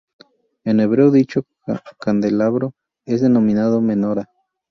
En 0.63 0.79
hebreo, 0.79 1.11
dicho 1.11 1.43
candelabro 1.99 2.73
es 3.05 3.21
denominado 3.21 3.81
"menorá". 3.81 4.27